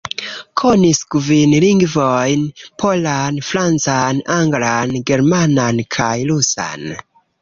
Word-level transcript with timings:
Konis 0.61 1.01
kvin 1.15 1.53
lingvojn: 1.63 2.47
polan, 2.83 3.37
francan, 3.49 4.25
anglan, 4.39 4.97
germanan 5.11 5.83
kaj 5.99 6.15
rusan. 6.33 6.89